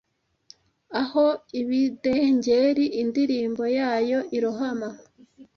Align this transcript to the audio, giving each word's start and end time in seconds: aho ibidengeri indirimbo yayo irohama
aho 1.01 1.25
ibidengeri 1.59 2.85
indirimbo 3.01 3.63
yayo 3.77 4.19
irohama 4.37 4.89